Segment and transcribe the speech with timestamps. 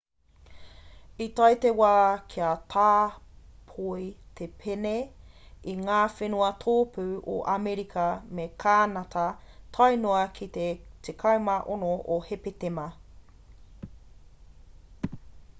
[1.23, 1.89] i tae te wā
[2.31, 4.07] kia tāpoi
[4.39, 4.93] te pēne
[5.75, 8.07] i ngā whenua tōpū o amerika
[8.39, 9.27] me kānata
[9.79, 10.67] tae noa ki te
[11.13, 12.91] 16 o hepetema